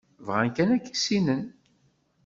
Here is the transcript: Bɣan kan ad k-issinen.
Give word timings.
Bɣan 0.25 0.49
kan 0.55 0.69
ad 0.75 0.81
k-issinen. 0.83 1.43